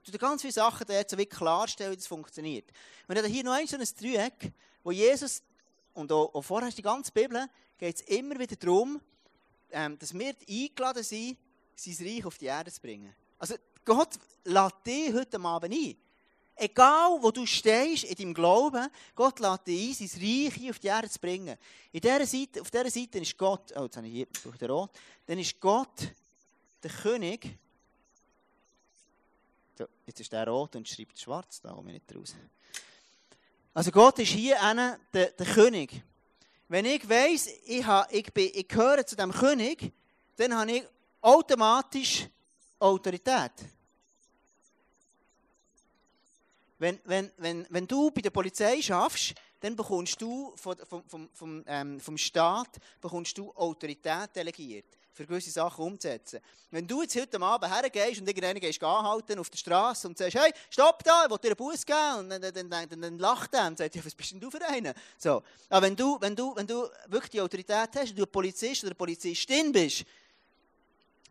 [0.04, 2.70] Du dir ganz viele Sachen dort so klarstellen, wie das funktioniert.
[3.08, 4.52] Wir haben hier noch ein so ein Dreieck,
[4.84, 5.42] wo Jesus,
[5.92, 9.00] und auch, auch vorher die ganze Bibel, geht es immer wieder darum,
[9.72, 11.36] ähm, dass wir eingeladen sind,
[11.76, 13.14] sein Reich auf die Erde zu bringen.
[13.38, 15.96] Also Gott lädt dich heute Abend ein.
[16.58, 20.78] Egal, wo du stehst in deinem Glauben, Gott lädt dich ein, sein Reich hier auf
[20.78, 21.56] die Erde zu bringen.
[21.92, 24.26] In dieser Seite, auf dieser Seite ist Gott, oh, jetzt habe ich hier
[24.58, 24.90] den Rot,
[25.26, 26.08] dann ist Gott
[26.82, 27.58] der König.
[29.76, 32.34] So, jetzt ist der rot und schreibt schwarz, da komme ich nicht raus.
[33.74, 36.02] Also Gott ist hier einer, der, der König.
[36.68, 39.92] Wenn ich weiss, ich, habe, ich, bin, ich gehöre zu dem König,
[40.36, 40.84] dann habe ich
[41.26, 42.28] automatisch
[42.78, 43.52] Autorität.
[46.78, 50.76] Wenn, wenn, wenn, wenn du bei der Polizei schaffst, dann bekommst du vom,
[51.08, 56.38] vom, vom, ähm, vom Staat bekommst du Autorität delegiert, für gewisse Sachen umzusetzen.
[56.70, 60.36] Wenn du jetzt heute Abend hergehst und irgendeinen gehst anhalten auf der Straße und sagst,
[60.36, 63.18] hey, stopp da, ich will dir einen Bus geben, und dann, dann, dann, dann, dann
[63.18, 64.92] lacht er und sagt, ja, was bist denn du für einen?
[65.18, 65.42] So.
[65.70, 68.84] Aber wenn du, wenn, du, wenn du wirklich die Autorität hast und du ein Polizist
[68.84, 70.04] oder eine Polizistin bist,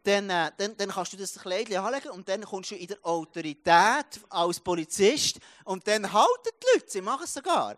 [0.08, 2.98] dann, äh, dann, dann kannst du das Kleidchen anlegen und dann kommst du in der
[3.04, 7.78] Autorität als Polizist und dann halten die Leute, sie machen es sogar.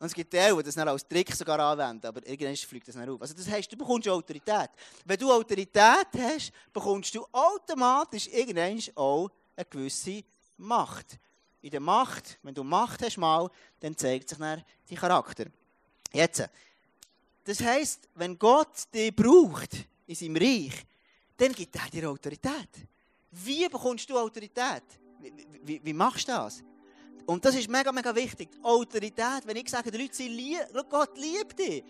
[0.00, 2.94] Und es gibt die, die das dann als Trick sogar anwenden, aber irgendwann fliegt das
[2.94, 3.20] nicht auf.
[3.20, 4.70] Also das heißt, du bekommst Autorität.
[5.04, 10.22] Wenn du Autorität hast, bekommst du automatisch irgendwann auch eine gewisse
[10.56, 11.18] Macht.
[11.60, 15.46] In der Macht, wenn du Macht hast mal, dann zeigt sich dann dein Charakter.
[16.12, 16.48] Jetzt,
[17.42, 19.74] das heisst, wenn Gott dich braucht
[20.06, 20.84] in seinem Reich,
[21.38, 22.68] dann gibt er dir Autorität.
[23.30, 24.82] Wie bekommst du Autorität?
[25.20, 26.62] Wie, wie, wie, machst du das?
[27.26, 28.48] Und das ist mega, mega wichtig.
[28.62, 31.84] Autorität, wenn ich sage, die Leute sind lieb, Gott liebt dich,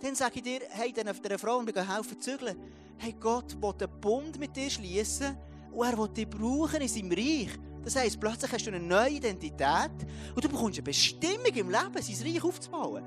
[0.00, 2.58] dann sage ich dir, hey, dann auf dieser Frau, und wir helfen zu zügeln.
[2.96, 5.36] Hey, Gott will einen Bund mit dir schließen
[5.72, 7.50] und er will dich brauchen in seinem Reich.
[7.84, 9.90] Das heisst, plötzlich hast du eine neue Identität
[10.34, 13.04] und du bekommst eine Bestimmung im Leben, sein Reich aufzubauen.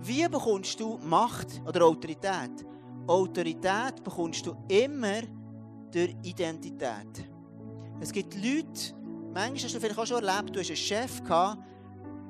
[0.00, 2.64] Wie bekommst du Macht oder Autorität?
[3.08, 5.22] Autorität bekommst du immer
[5.90, 7.26] durch Identität.
[8.00, 8.94] Es gibt Leute,
[9.32, 11.58] manchmal hast du vielleicht auch schon erlebt, du hast einen Chef gehabt,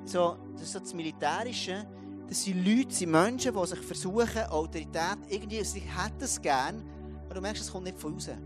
[0.05, 1.85] so, das ist so das Militärische,
[2.29, 6.85] das sind Leute, sind Menschen, die sich versuchen, Autorität, irgendwie, sie hätten es gern,
[7.25, 8.39] aber du merkst, es kommt nicht von außen.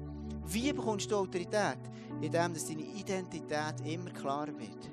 [0.47, 1.79] Wie bekommst du Autorität?
[2.21, 4.91] Indem, dass deine Identität immer klarer wird.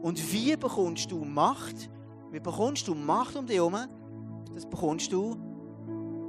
[0.00, 1.90] Und wie bekommst du Macht?
[2.30, 3.76] Wie bekommst du Macht um dich herum?
[4.54, 5.36] Das bekommst du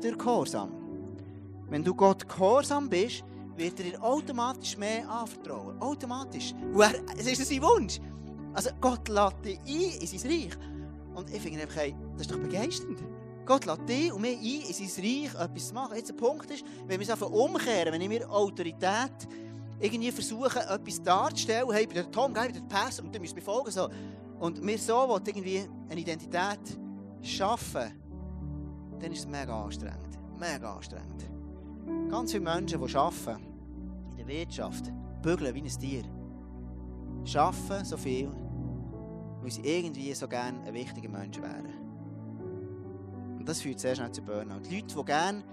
[0.04, 0.72] durch Gehorsam.
[1.70, 3.24] Wenn du Gott gehorsam bist,
[3.56, 5.80] wird er dir automatisch mehr anvertrauen.
[5.82, 6.54] Automatisch.
[6.78, 8.00] Er, es ist sein Wunsch.
[8.54, 10.58] Also Gott lädt dich ein in sein Reich.
[11.16, 13.00] Und ich finde einfach, hey, das ist doch begeisternd.
[13.46, 15.96] Gott lädt dich und mich ein, in sein Reich etwas zu machen.
[15.96, 19.28] Jetzt der Punkt ist, wenn wir es einfach umkehren, wenn ich mir Autorität
[19.80, 23.36] irgendwie versuche, etwas darzustellen, hey, bin der Tom, ich bin der Pastor und du musst
[23.36, 23.72] mir folgen.
[23.72, 23.90] So.
[24.40, 26.60] Und mir so irgendwie eine Identität
[27.22, 28.03] schaffen,
[29.04, 30.18] dann ist es mega anstrengend.
[30.40, 31.30] Mega anstrengend.
[32.10, 33.44] Ganz viele Menschen, die arbeiten,
[34.12, 36.04] in der Wirtschaft, bügeln wie ein Tier.
[37.36, 38.32] Arbeiten so viel,
[39.42, 41.74] weil sie irgendwie so gerne ein wichtiger Mensch wären.
[43.38, 44.62] Und das führt sehr schnell zu Burnout.
[44.70, 45.44] Die Leute, die gerne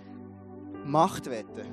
[0.85, 1.67] Macht wetten.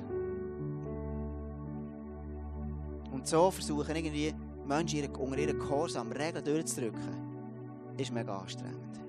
[3.12, 4.34] Und so versuchen irgendwie
[4.66, 9.07] Menschen unter ihren Gehorsam Regeln durchzudrücken, ist mega anstrengend.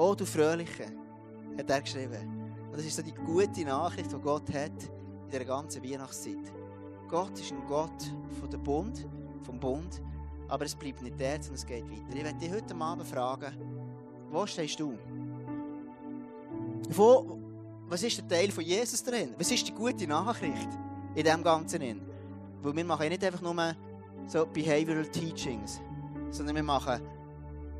[0.00, 0.92] Oh, du Fröhliche,
[1.58, 2.52] hat er geschrieben.
[2.70, 4.70] Und das ist so die gute Nachricht, die Gott hat
[5.24, 6.52] in der ganzen Weihnachtszeit.
[7.08, 9.08] Gott ist ein Gott von der Bund,
[9.42, 10.00] vom Bund,
[10.46, 12.16] aber es bleibt nicht der, sondern es geht weiter.
[12.16, 13.52] Ich werde dich heute Abend fragen,
[14.30, 14.96] wo stehst du?
[16.90, 17.36] Wo,
[17.88, 19.34] was ist der Teil von Jesus drin?
[19.36, 20.68] Was ist die gute Nachricht
[21.16, 21.80] in dem Ganzen?
[21.80, 22.02] Drin?
[22.62, 23.74] Weil wir machen nicht einfach nur
[24.28, 25.80] so Behavioral Teachings,
[26.30, 27.02] sondern wir machen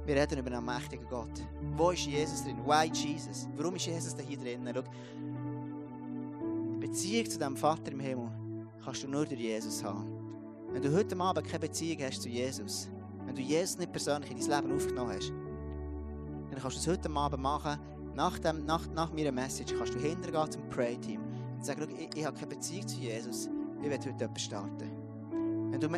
[0.09, 1.31] wir reden über einen mächtigen Gott.
[1.77, 2.57] Wo ist Jesus drin?
[2.65, 3.47] Why Jesus?
[3.55, 4.67] Warum ist Jesus da hier drin?
[4.75, 4.83] Schau,
[6.81, 8.31] Beziehung zu deinem Vater im Himmel
[8.83, 10.07] kannst du nur durch Jesus haben.
[10.73, 12.89] Wenn du heute Abend keine Beziehung hast zu Jesus,
[13.27, 17.11] wenn du Jesus nicht persönlich in dein Leben aufgenommen hast, dann kannst du es heute
[17.15, 17.79] Abend machen.
[18.15, 21.21] Nach, dem, nach, nach meiner Message kannst du hintergehen zum Pray-Team
[21.55, 23.51] und sagen, ich, ich habe keine Beziehung zu Jesus,
[23.83, 24.91] ich werde heute etwas starten.
[25.71, 25.89] Wenn du,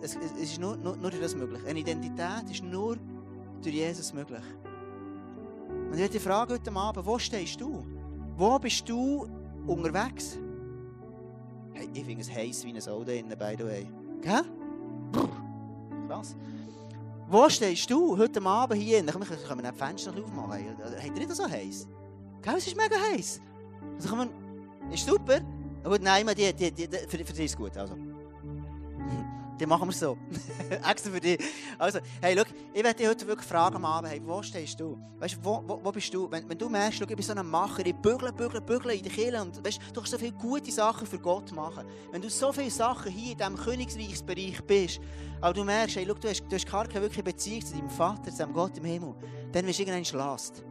[0.00, 1.60] es, es ist nur, nur, nur das möglich.
[1.66, 2.96] Eine Identität ist nur
[3.62, 4.42] durch Jesus möglich.
[5.86, 7.84] Und ich werde dich fragen heute Abend, wo stehst du?
[8.36, 9.28] Wo bist du
[9.66, 10.38] unterwegs?
[11.72, 13.86] Hey, ich finde es heiß wie ein Auto innen, by the way.
[14.20, 14.42] Gell?
[16.08, 16.36] Krass.
[17.28, 18.98] Wo stehst du heute Abend hier?
[19.02, 20.76] Dann können wir nicht die Fenster aufmachen.
[20.78, 21.88] Habt ihr nicht so heiß?
[22.42, 23.40] Gell, es ist mega heiß.
[23.96, 24.30] Also kann man,
[24.92, 25.40] ist super.
[25.84, 27.76] Aber nein, die, die, die, für, für die ist gut.
[27.76, 27.96] Also.
[29.62, 30.18] Dann machen wir es so.
[30.90, 31.38] Extra für dich.
[31.78, 32.42] Also, hey, schau,
[32.74, 34.98] ich werde dich heute wirklich fragen am Abend, hey, wo stehst du?
[35.20, 36.28] Weißt wo, wo, wo, bist du?
[36.28, 39.04] Wenn, wenn du merkst, schau, ich bin so ein Macher, ich bügle, bügle, bügle in
[39.04, 41.86] der Kirche und weißt, du kannst so viele gute Sachen für Gott machen.
[42.10, 45.00] Wenn du so viele Sachen hier in diesem Königsreichsbereich bist,
[45.40, 47.88] aber du merkst, hey, schau, du hast, du hast gar keine wirkliche Beziehung zu deinem
[47.88, 49.14] Vater, zu deinem Gott im Himmel,
[49.52, 50.64] dann wirst du irgendwann schlast.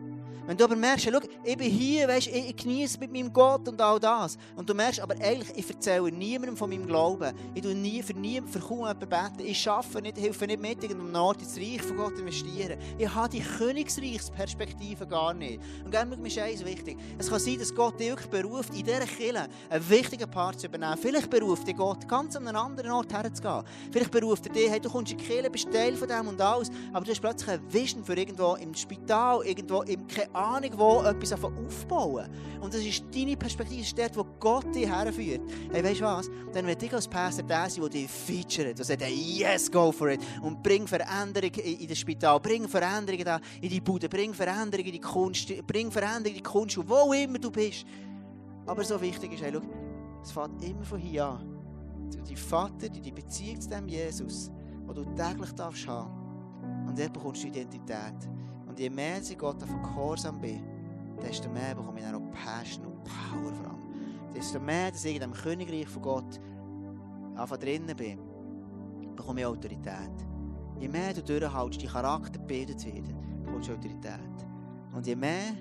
[0.48, 3.68] Wenn du aber merkst, schau, ich bin hier, weißt, ich, ich genieße mit meinem Gott
[3.68, 4.38] und all das.
[4.56, 7.34] Und du merkst, aber eigentlich, ich erzähle niemandem von meinem Glauben.
[7.54, 9.40] Ich tue nie, für niemanden, für kaum jemanden beten.
[9.40, 12.80] Ich arbeite nicht, helfe nicht mit, irgendeinem Ort ins Reich von Gott investieren.
[12.98, 15.62] Ich habe die Königsreichsperspektive gar nicht.
[15.86, 16.98] Und mir ist eins wichtig.
[17.18, 20.68] Es kann sein, dass Gott dich wirklich beruft, in dieser Kirche einen wichtigen Part zu
[20.68, 20.98] übernehmen.
[21.00, 23.64] Vielleicht beruft dich Gott, ganz an einen anderen Ort herzugehen.
[23.92, 26.42] Vielleicht beruft er dich, hey, du kommst in die Kirche, bist Teil von dem und
[26.42, 30.72] alles, aber du hast plötzlich eine Vision für irgendwo im Spital, irgendwo im, keine Ahnung
[30.76, 32.28] wo, etwas aufbauen.
[32.60, 35.42] Und das ist deine Perspektive, das ist dort, wo Gott dich herführt.
[35.72, 36.30] Hey, weißt du was?
[36.54, 40.10] Dann wird ich als Pastor der sein, der dich featuret, der sagt, yes, go for
[40.10, 40.22] it.
[40.42, 45.00] Und bring Veränderung in das Spital, bring Veränderung in die Bude, bring Veränderung in die
[45.00, 47.86] Kunst, bring Veränderung in die Kunst, wo immer du bist.
[48.66, 49.62] Aber so wichtig ist, hey, schau,
[50.22, 51.58] es fängt immer von hier an.
[52.28, 54.52] Dein Vater, die Beziehung zu dem Jesus,
[54.86, 56.12] wo du täglich darfst haben.
[56.88, 58.30] Und dort bekommst du Identität.
[58.82, 60.64] Je mehr ich Gott auf Gehorsam bin,
[61.22, 64.34] desto mehr bekomme ich dann auch Passion und Power vor allem.
[64.34, 66.40] Desto mehr, dass ich in dem Königreich von Gott
[67.36, 68.18] einfach drinnen bin,
[69.16, 70.26] bekomme ich Autorität.
[70.80, 73.06] Je mehr du durchhältst, dein Charakter bildet wird,
[73.46, 74.48] bekommst du Autorität.
[74.96, 75.54] Und je mehr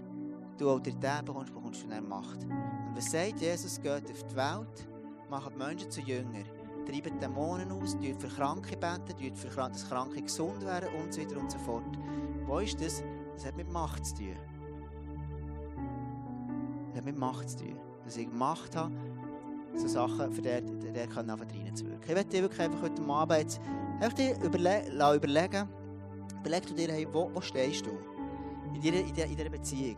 [0.57, 2.43] du Autorität bekommst, bekommst du Macht.
[2.45, 4.89] Und was sagt Jesus, geht auf die Welt,
[5.29, 6.47] macht Menschen zu Jüngern,
[6.87, 11.83] treibt Dämonen aus, tut für Kranke beten, tut Kranke gesund werden und so.
[12.51, 13.05] Wo ist das?
[13.37, 14.37] Das hat mit Macht zu tun.
[16.89, 17.77] Das hat mit Macht zu tun.
[18.05, 18.93] Dass ich Macht habe,
[19.77, 22.03] so Sachen für den, der kann einfach reinzuwirken.
[22.09, 23.61] Ich möchte dir wirklich einfach heute Abend jetzt
[24.01, 24.83] einfach dir überle
[25.15, 25.69] überlegen,
[26.41, 27.91] überleg du dir, hey, wo, wo stehst du
[28.75, 29.97] in dieser, in, dieser, Beziehung?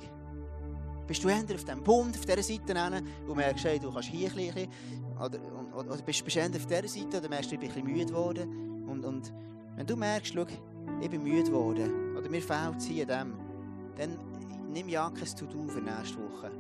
[1.07, 4.11] Bist du eher auf diesem Bund, auf dieser Seite hin, wo merkst, hey, du kannst
[4.11, 4.69] hier ein bisschen,
[5.17, 5.39] oder,
[5.75, 7.75] oder, oder bist, bist du eher auf dieser Seite, oder merkst du, ich bin ein
[7.75, 8.87] bisschen müde geworden.
[8.87, 9.33] Und, und
[9.77, 10.45] wenn du merkst, schau,
[11.01, 13.35] ich bin müde geworden, oder mir fehlt es hier dem,
[13.97, 14.17] dann
[14.73, 16.53] nimm ja kein To-Do für nächste Woche.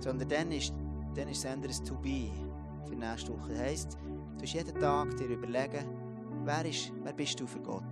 [0.00, 0.74] Sondern dann ist,
[1.14, 2.30] dann ist es ein To-Be
[2.84, 3.52] für nächste Woche.
[3.52, 5.86] Das heisst, du musst jeden Tag dir überlegen,
[6.44, 7.84] wer, ist, wer bist du für Gott?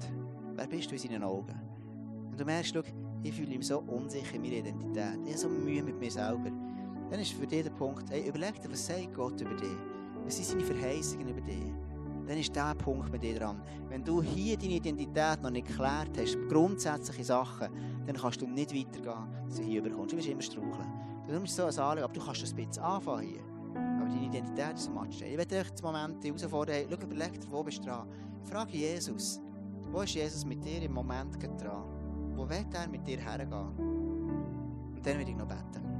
[0.56, 1.54] Wer bist du in seinen Augen?
[2.30, 2.82] Und du merkst, schau,
[3.22, 5.18] ich fühle mich so unsicher in meiner Identität.
[5.24, 6.50] Ich habe so Mühe mit mir selber.
[7.08, 9.78] Dann ist für dich der Punkt, hey, überleg dir, was sagt Gott über dich?
[10.24, 11.72] Was sind seine Verheißungen über dich?
[12.28, 13.60] Dann ist dieser Punkt bei dir dran.
[13.88, 17.68] Wenn du hier deine Identität noch nicht geklärt hast, grundsätzliche Sachen,
[18.06, 20.12] dann kannst du nicht weitergehen, dass hier überkommst.
[20.12, 20.92] Du wirst immer straucheln.
[21.26, 23.42] Du musst so ein Anliegen, aber du kannst ein bisschen anfangen hier.
[23.74, 25.22] Aber deine Identität ist so matsch.
[25.22, 28.08] Ich werde euch Moment herausfordern, hey, schau, überleg dir, wo bist du dran?
[28.44, 29.40] Frage Jesus,
[29.90, 31.84] wo ist Jesus mit dir im Moment dran?
[32.34, 33.52] Wo wird er mit dir hergehen?
[33.52, 35.95] Und dann werde ich noch beten.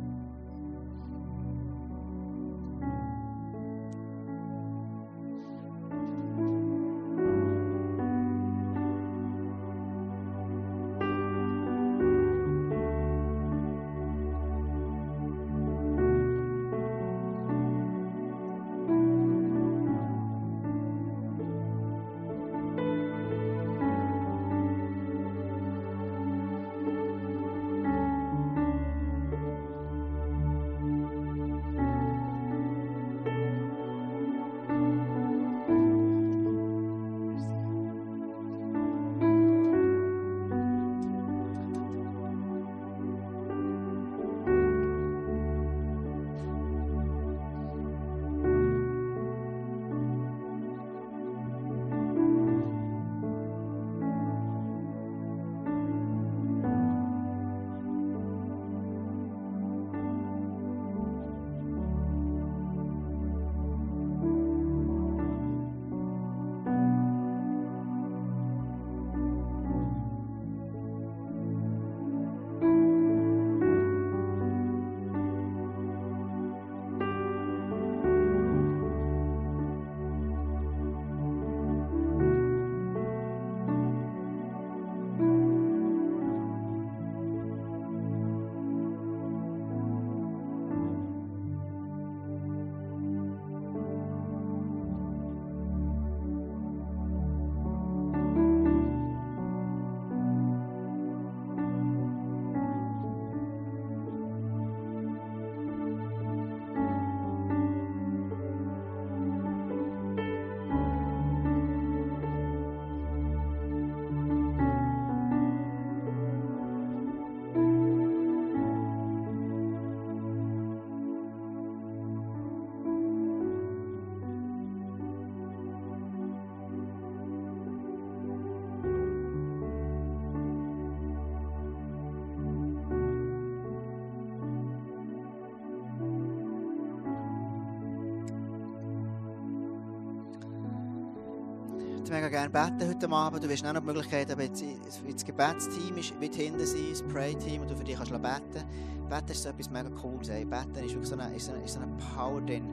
[142.27, 143.45] Mega gerne beten heute Abend.
[143.45, 147.63] Du wirst auch noch die Möglichkeit haben, das Gebetsteam ist mit hinten sein, das Pray-Team,
[147.63, 148.65] und du für dich kannst beten
[149.09, 150.29] Beten ist so etwas mega cooles.
[150.29, 152.65] Beten ist wirklich so eine, ist eine, ist eine Power drin.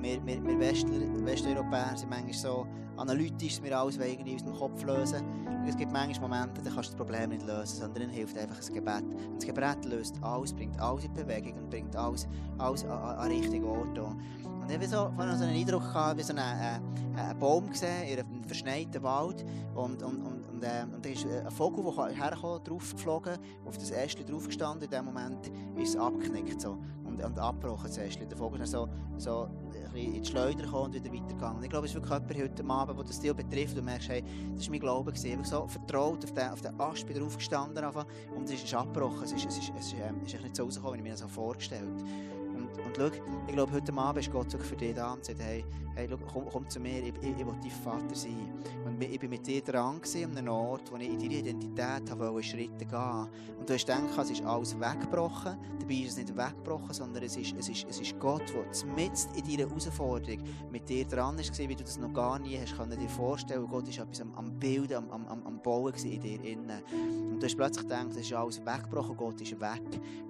[0.00, 2.66] Wir, wir, wir Westler, Westeuropäer sind manchmal so
[2.96, 5.22] analytisch, dass wir alles irgendwie aus dem Kopf lösen.
[5.46, 8.36] Und es gibt manchmal Momente, da kannst du das Problem nicht lösen, sondern dann hilft
[8.36, 9.02] einfach ein Gebet.
[9.02, 12.26] Und das Gebet löst alles, bringt alles in Bewegung und bringt alles,
[12.58, 13.98] alles an, an richtigen Ort.
[14.66, 18.02] Und ich habe so, so einen Eindruck gehabt, wie so einen, äh, einen Baum gesehen
[18.08, 19.44] in einem verschneiten Wald.
[19.76, 23.78] Und, und, und, und, äh, und da ist ein Vogel, der herkam, drauf geflogen, auf
[23.78, 24.82] das Ästchen draufgestanden.
[24.82, 28.28] In dem Moment ist es abgeknickt so, und, und abgebrochen, das Ästchen.
[28.28, 29.48] Der Vogel ist so, so
[29.94, 31.62] in die Schleuder gekommen und wieder weitergegangen.
[31.62, 33.78] Ich glaube, es ist wirklich jemand heute Abend, der das Stil betrifft.
[33.78, 34.24] Und merkst, hey,
[34.56, 35.12] das war mein Glaube.
[35.14, 36.76] Ich habe so vertraut auf den, auf den
[37.06, 39.22] bin draufgestanden und es ist abgebrochen.
[39.22, 41.20] Es ist, es ist, es ist, ähm, ist nicht so rausgekommen, wie ich mir das
[41.20, 42.35] so vorgestellt habe.
[42.84, 43.10] Und schau,
[43.46, 45.64] ich glaube, heute Abend ist Gott für dich da und sagt, hey,
[45.96, 48.52] hey schau, komm, komm zu mir, ich, ich, ich will Vater sein.
[48.84, 52.42] Und ich bin mit dir dran an einem Ort, wo ich in deine Identität habe
[52.42, 53.28] Schritte gehen
[53.58, 55.56] Und du hast gedacht, es ist alles weggebrochen.
[55.80, 59.34] Dabei ist es nicht weggebrochen, sondern es ist, es ist, es ist Gott, der mitten
[59.36, 62.98] in deiner Herausforderung mit dir dran ist, wie du das noch gar nie hast können
[62.98, 64.52] dir vorstellen Gott ist etwas am, am
[64.92, 66.82] am, am, am Bauen in dir innen.
[66.92, 69.82] Und du hast plötzlich gedacht, es ist alles weggebrochen, Gott ist weg.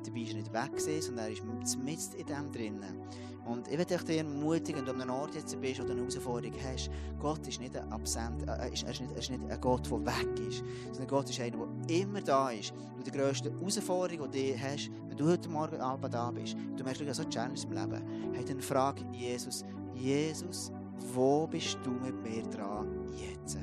[0.05, 3.03] Dabei ist er nicht weg gewesen, sondern er ist mitten in dem drinnen.
[3.47, 6.57] Und ich möchte dich ermutigen, wenn du an einem Ort jetzt bist oder eine Herausforderung
[6.65, 10.05] hast, Gott ist nicht ein Absent, äh, ist, ist, nicht, ist nicht ein Gott, der
[10.05, 12.73] weg ist, sondern Gott ist einer, der immer da ist.
[12.97, 16.83] Und die grösste Herausforderung, die du hast, wenn du heute Morgen Abend da bist, du
[16.83, 20.73] merkst, du hast so Challenge im Leben, hey, dann frag Jesus, Jesus,
[21.15, 23.59] wo bist du mit mir dran jetzt?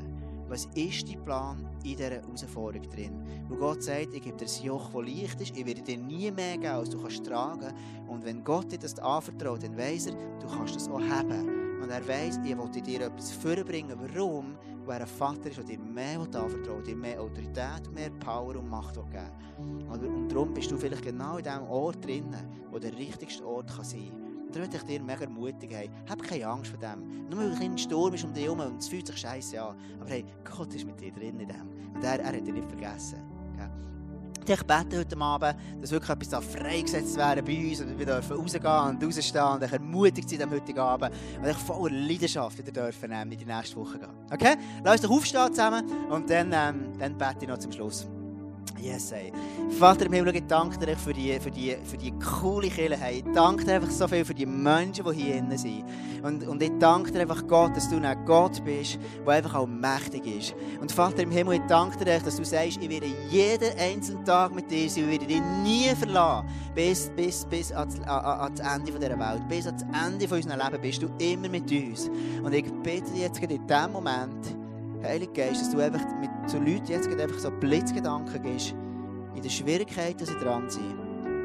[0.53, 3.23] Was ist dein Plan in dieser Herausforderung drin?
[3.49, 6.29] Wo Gott sagt, ich gebe dir ein Joch, das leicht ist, ich werde dir nie
[6.29, 7.73] mehr geben, als du kannst tragen.
[8.07, 11.81] Und wenn Gott dir das anvertraut, dann weiss er, du kannst das auch haben.
[11.81, 13.97] Und er weiss, ich will dir etwas vorbringen.
[13.99, 14.55] Warum?
[14.85, 18.69] Weil er ein Vater ist, der dir mehr anvertraut, dir mehr Autorität, mehr Power und
[18.69, 22.31] Macht geben Und darum bist du vielleicht genau in dem Ort drin,
[22.69, 24.32] wo der richtigste Ort sein kann.
[24.53, 27.27] Da würde ich dir mega ermutigen, hey, hab keine Angst vor dem.
[27.27, 29.75] Nur weil ein Sturm ist um dich herum und es fühlt sich scheiße an.
[29.99, 31.69] Aber hey, Gott ist mit dir drin in dem.
[31.95, 33.33] Und er, er hat dich nicht vergessen.
[34.45, 38.35] Ich bete heute Abend, dass wirklich etwas da freigesetzt werden bei uns und wir dürfen
[38.35, 41.11] rausgehen und rausstehen und ermutigt sein am heutigen Abend
[41.41, 44.09] und ich voller Leidenschaft wieder dürfen ähm, in die nächste Woche gehen.
[44.29, 44.55] Okay?
[44.83, 48.05] Lass uns doch aufstehen zusammen und dann, ähm, dann bete ich noch zum Schluss.
[48.83, 49.31] Yes, ey.
[49.79, 52.97] Vater im Himmel, ich danke dir für die, für die, für die coole Kirche.
[53.11, 55.85] Ich danke dir einfach so viel für die Menschen, die hier innen sind.
[56.21, 59.67] Und, und ich danke dir einfach, Gott, dass du ein Gott bist, der einfach auch
[59.67, 60.55] mächtig ist.
[60.81, 64.53] Und Vater im Himmel, ich danke dir, dass du sagst, ich werde jeden einzelnen Tag
[64.53, 69.17] mit dir sein, ich werde dich nie verlassen, bis, bis, bis ans, ans Ende dieser
[69.17, 72.09] Welt, bis ans Ende von unserem Leben bist du immer mit uns.
[72.43, 74.62] Und ich bitte jetzt in diesem Moment,
[75.03, 78.73] Heilige Geist, dass du einfach mit so Leuten jetzt einfach so Blitzgedanken gibst,
[79.35, 80.95] in der Schwierigkeit, dass sie dran sind,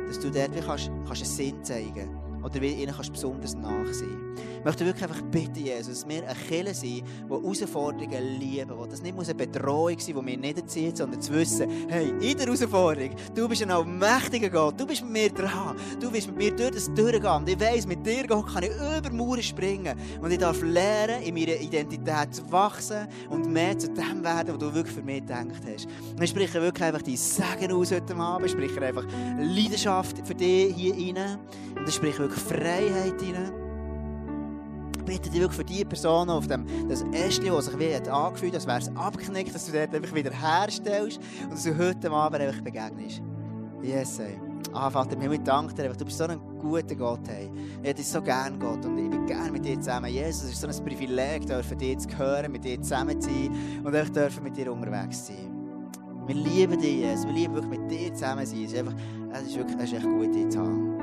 [0.07, 2.09] dass du dort kannst, kannst einen Sinn zeigen
[2.41, 4.28] kannst oder ihnen kannst besonders nach sein.
[4.59, 8.87] Ich möchte wirklich einfach bitten, Jesus, dass wir ein Killer sind, die Herausforderungen lieben, wo
[8.87, 12.37] das nicht eine Bedrohung sein muss, die wir nicht erziehen, sondern zu wissen, hey, in
[12.37, 16.37] der Herausforderung, du bist ein allmächtiger Gott, du bist mit mir dran, du bist mit
[16.37, 20.31] mir durch das durchgehen und ich weiss, mit dir kann ich über Mauern springen und
[20.31, 24.75] ich darf lernen, in meiner Identität zu wachsen und mehr zu dem werden, was du
[24.75, 25.87] wirklich für mich gedacht hast.
[25.87, 29.05] Und ich spreche wirklich einfach die Segen aus heute Abend, ich spreche einfach
[29.39, 31.39] Leidenschaft für dich hier rein
[31.77, 33.68] und ich spreche wirklich Freiheit rein.
[35.09, 38.55] Bitte dich wirklich für die Personen auf dem das Ästchen, das sich wie hat angefühlt
[38.55, 42.43] als wäre es abgeknickt, dass du dort einfach wieder herstellst und dass du heute Abend
[42.43, 43.23] einfach begegnest.
[43.83, 44.39] Yes, ey.
[44.75, 47.21] Ah, Vater, ich danke dir, du bist so ein guter Gott.
[47.27, 47.51] Hey.
[47.83, 50.13] Ich dich so gerne, Gott, und ich bin gerne mit dir zusammen.
[50.13, 53.83] Jesus, es ist so ein Privileg, dürfen dir zu hören, mit dir zusammen zu sein
[53.85, 55.55] und ich dürfen mit dir unterwegs sein.
[56.27, 57.25] Wir lieben dich, Jesus.
[57.25, 58.63] Wir lieben wirklich mit dir zusammen sein.
[58.63, 58.95] Es ist, einfach,
[59.33, 60.99] es ist wirklich es ist echt gut, dich zu haben.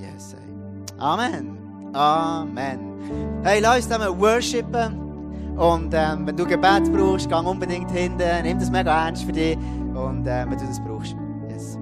[0.00, 1.00] Yes, ey.
[1.00, 1.59] Amen.
[1.92, 3.40] Amen.
[3.42, 5.10] Hey, lass uns zusammen worshipen.
[5.56, 8.42] Und ähm, wenn du Gebet brauchst, geh unbedingt hinten.
[8.42, 9.56] Nimm das mega ernst für dich.
[9.56, 11.16] Und äh, wenn du das brauchst.
[11.48, 11.78] Yes.